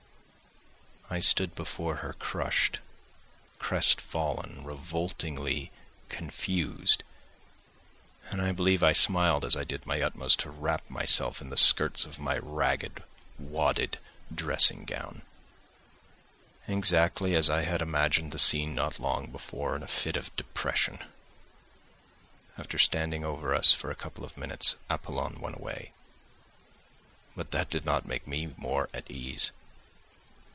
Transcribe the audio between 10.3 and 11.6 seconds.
to wrap myself in the